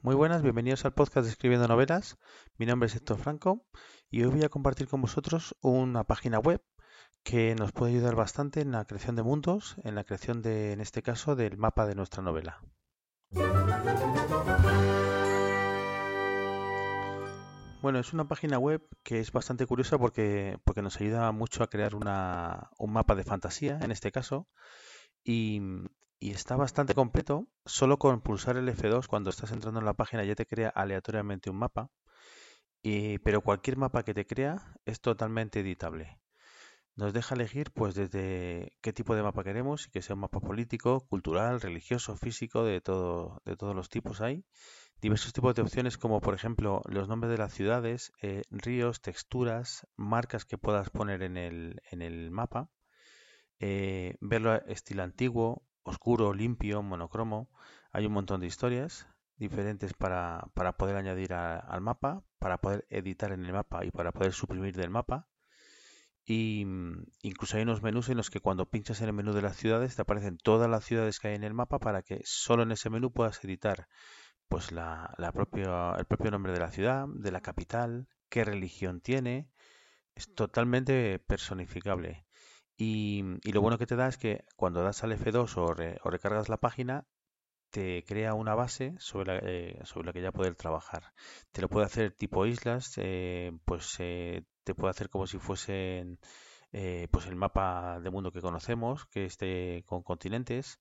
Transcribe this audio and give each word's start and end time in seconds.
Muy 0.00 0.14
buenas, 0.14 0.42
bienvenidos 0.42 0.84
al 0.84 0.94
podcast 0.94 1.24
de 1.24 1.32
Escribiendo 1.32 1.66
Novelas. 1.66 2.18
Mi 2.56 2.66
nombre 2.66 2.86
es 2.86 2.94
Héctor 2.94 3.18
Franco 3.18 3.66
y 4.10 4.22
hoy 4.22 4.30
voy 4.30 4.44
a 4.44 4.48
compartir 4.48 4.86
con 4.86 5.00
vosotros 5.00 5.56
una 5.60 6.04
página 6.04 6.38
web 6.38 6.62
que 7.24 7.56
nos 7.56 7.72
puede 7.72 7.94
ayudar 7.94 8.14
bastante 8.14 8.60
en 8.60 8.70
la 8.70 8.84
creación 8.84 9.16
de 9.16 9.24
mundos, 9.24 9.74
en 9.82 9.96
la 9.96 10.04
creación 10.04 10.40
de, 10.40 10.72
en 10.72 10.80
este 10.80 11.02
caso, 11.02 11.34
del 11.34 11.56
mapa 11.56 11.84
de 11.84 11.96
nuestra 11.96 12.22
novela. 12.22 12.62
Bueno, 17.82 17.98
es 17.98 18.12
una 18.12 18.28
página 18.28 18.58
web 18.58 18.86
que 19.02 19.18
es 19.18 19.32
bastante 19.32 19.66
curiosa 19.66 19.98
porque, 19.98 20.58
porque 20.62 20.82
nos 20.82 21.00
ayuda 21.00 21.32
mucho 21.32 21.64
a 21.64 21.70
crear 21.70 21.96
un 21.96 22.92
mapa 22.92 23.16
de 23.16 23.24
fantasía, 23.24 23.80
en 23.82 23.90
este 23.90 24.12
caso, 24.12 24.46
y, 25.24 25.60
y 26.20 26.32
está 26.32 26.56
bastante 26.56 26.94
completo. 26.94 27.48
Solo 27.64 27.98
con 27.98 28.20
pulsar 28.20 28.56
el 28.56 28.68
F2 28.68 29.06
cuando 29.06 29.30
estás 29.30 29.52
entrando 29.52 29.80
en 29.80 29.86
la 29.86 29.94
página 29.94 30.24
ya 30.24 30.34
te 30.34 30.46
crea 30.46 30.68
aleatoriamente 30.68 31.50
un 31.50 31.56
mapa, 31.56 31.90
y, 32.82 33.18
pero 33.18 33.42
cualquier 33.42 33.76
mapa 33.76 34.04
que 34.04 34.14
te 34.14 34.26
crea 34.26 34.74
es 34.84 35.00
totalmente 35.00 35.60
editable. 35.60 36.20
Nos 36.96 37.12
deja 37.12 37.34
elegir 37.34 37.70
pues 37.72 37.94
desde 37.94 38.76
qué 38.80 38.92
tipo 38.92 39.14
de 39.14 39.22
mapa 39.22 39.44
queremos 39.44 39.86
y 39.86 39.90
que 39.90 40.02
sea 40.02 40.14
un 40.14 40.20
mapa 40.20 40.40
político, 40.40 41.06
cultural, 41.08 41.60
religioso, 41.60 42.16
físico, 42.16 42.64
de 42.64 42.80
todo, 42.80 43.40
de 43.44 43.56
todos 43.56 43.74
los 43.74 43.88
tipos 43.88 44.20
hay 44.20 44.44
diversos 45.00 45.32
tipos 45.32 45.54
de 45.54 45.62
opciones 45.62 45.96
como 45.96 46.20
por 46.20 46.34
ejemplo 46.34 46.82
los 46.86 47.08
nombres 47.08 47.30
de 47.30 47.38
las 47.38 47.52
ciudades, 47.52 48.12
eh, 48.22 48.42
ríos, 48.50 49.00
texturas, 49.00 49.86
marcas 49.96 50.44
que 50.44 50.58
puedas 50.58 50.90
poner 50.90 51.22
en 51.22 51.36
el, 51.36 51.80
en 51.90 52.02
el 52.02 52.30
mapa, 52.30 52.70
eh, 53.60 54.16
verlo 54.20 54.54
estilo 54.66 55.02
antiguo, 55.02 55.62
oscuro, 55.88 56.34
limpio, 56.34 56.82
monocromo. 56.82 57.48
Hay 57.92 58.06
un 58.06 58.12
montón 58.12 58.40
de 58.40 58.46
historias 58.46 59.08
diferentes 59.36 59.94
para, 59.94 60.48
para 60.54 60.76
poder 60.76 60.96
añadir 60.96 61.32
al 61.32 61.80
mapa, 61.80 62.24
para 62.38 62.58
poder 62.58 62.86
editar 62.90 63.32
en 63.32 63.44
el 63.44 63.52
mapa 63.52 63.84
y 63.84 63.90
para 63.90 64.12
poder 64.12 64.32
suprimir 64.32 64.76
del 64.76 64.90
mapa. 64.90 65.28
Y 66.24 66.64
mm, 66.66 67.04
incluso 67.22 67.56
hay 67.56 67.62
unos 67.62 67.82
menús 67.82 68.08
en 68.10 68.18
los 68.18 68.30
que 68.30 68.40
cuando 68.40 68.68
pinchas 68.68 69.00
en 69.00 69.08
el 69.08 69.14
menú 69.14 69.32
de 69.32 69.42
las 69.42 69.56
ciudades 69.56 69.96
te 69.96 70.02
aparecen 70.02 70.36
todas 70.36 70.68
las 70.68 70.84
ciudades 70.84 71.18
que 71.18 71.28
hay 71.28 71.34
en 71.34 71.44
el 71.44 71.54
mapa 71.54 71.78
para 71.78 72.02
que 72.02 72.20
solo 72.24 72.64
en 72.64 72.72
ese 72.72 72.90
menú 72.90 73.12
puedas 73.12 73.42
editar 73.44 73.88
pues 74.48 74.72
la, 74.72 75.14
el 75.18 76.06
propio 76.06 76.30
nombre 76.30 76.52
de 76.52 76.60
la 76.60 76.70
ciudad, 76.70 77.06
de 77.08 77.32
la 77.32 77.40
capital, 77.40 78.08
qué 78.28 78.44
religión 78.44 79.00
tiene. 79.00 79.50
Es 80.14 80.34
totalmente 80.34 81.18
personificable. 81.20 82.27
Y, 82.78 83.24
y 83.42 83.52
lo 83.52 83.60
bueno 83.60 83.76
que 83.76 83.86
te 83.86 83.96
da 83.96 84.06
es 84.08 84.16
que 84.16 84.44
cuando 84.56 84.82
das 84.82 85.02
al 85.04 85.12
F2 85.12 85.56
o, 85.56 85.64
o 85.64 86.10
recargas 86.10 86.48
la 86.48 86.58
página, 86.58 87.06
te 87.70 88.04
crea 88.04 88.34
una 88.34 88.54
base 88.54 88.94
sobre 88.98 89.34
la, 89.34 89.40
eh, 89.42 89.80
sobre 89.84 90.06
la 90.06 90.12
que 90.12 90.22
ya 90.22 90.32
poder 90.32 90.54
trabajar. 90.54 91.12
Te 91.52 91.60
lo 91.60 91.68
puede 91.68 91.86
hacer 91.86 92.12
tipo 92.12 92.46
islas, 92.46 92.92
eh, 92.96 93.52
pues 93.64 93.96
eh, 93.98 94.44
te 94.64 94.74
puede 94.74 94.90
hacer 94.90 95.10
como 95.10 95.26
si 95.26 95.38
fuesen 95.38 96.18
pues 97.10 97.26
el 97.26 97.36
mapa 97.36 97.98
de 98.00 98.10
mundo 98.10 98.30
que 98.30 98.42
conocemos, 98.42 99.06
que 99.06 99.24
esté 99.24 99.84
con 99.86 100.02
continentes. 100.02 100.78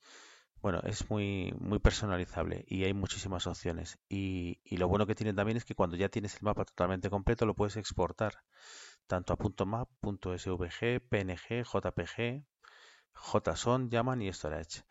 Bueno, 0.61 0.81
es 0.83 1.09
muy, 1.09 1.53
muy 1.59 1.79
personalizable 1.79 2.65
y 2.67 2.83
hay 2.83 2.93
muchísimas 2.93 3.47
opciones. 3.47 3.97
Y, 4.09 4.59
y, 4.65 4.77
lo 4.77 4.87
bueno 4.87 5.05
que 5.07 5.15
tiene 5.15 5.33
también 5.33 5.57
es 5.57 5.65
que 5.65 5.75
cuando 5.75 5.95
ya 5.95 6.09
tienes 6.09 6.35
el 6.35 6.43
mapa 6.43 6.65
totalmente 6.65 7.09
completo 7.09 7.45
lo 7.45 7.53
puedes 7.55 7.77
exportar 7.77 8.43
tanto 9.07 9.33
a 9.33 9.65
.map, 9.65 9.89
.svg, 10.01 10.99
PNG, 11.09 11.63
JPG, 11.63 12.45
JSON, 13.13 13.89
llaman 13.89 14.21
y 14.21 14.31
Storage. 14.31 14.83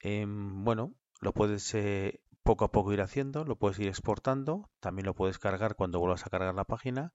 Eh, 0.00 0.24
bueno, 0.26 0.94
lo 1.20 1.32
puedes 1.32 1.74
eh, 1.74 2.22
poco 2.42 2.64
a 2.64 2.72
poco 2.72 2.92
ir 2.92 3.00
haciendo, 3.00 3.44
lo 3.44 3.56
puedes 3.56 3.78
ir 3.78 3.88
exportando, 3.88 4.70
también 4.80 5.06
lo 5.06 5.14
puedes 5.14 5.38
cargar 5.38 5.76
cuando 5.76 5.98
vuelvas 5.98 6.26
a 6.26 6.30
cargar 6.30 6.54
la 6.54 6.64
página 6.64 7.12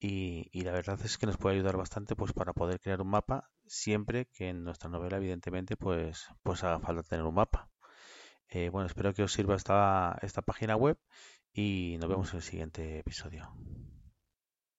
y, 0.00 0.62
la 0.64 0.72
verdad 0.72 0.98
es 1.02 1.16
que 1.16 1.26
nos 1.26 1.38
puede 1.38 1.56
ayudar 1.56 1.76
bastante 1.76 2.14
pues 2.16 2.32
para 2.32 2.52
poder 2.52 2.80
crear 2.80 3.00
un 3.00 3.08
mapa 3.08 3.50
siempre 3.66 4.26
que 4.26 4.48
en 4.50 4.64
nuestra 4.64 4.90
novela 4.90 5.16
evidentemente 5.16 5.76
pues, 5.76 6.26
pues 6.42 6.62
haga 6.64 6.80
falta 6.80 7.02
tener 7.02 7.24
un 7.24 7.34
mapa. 7.34 7.70
Eh, 8.48 8.68
bueno, 8.68 8.86
espero 8.86 9.14
que 9.14 9.22
os 9.22 9.32
sirva 9.32 9.56
esta, 9.56 10.18
esta 10.22 10.42
página 10.42 10.76
web 10.76 10.98
y 11.52 11.96
nos 12.00 12.10
vemos 12.10 12.30
en 12.32 12.36
el 12.36 12.42
siguiente 12.42 12.98
episodio. 12.98 13.54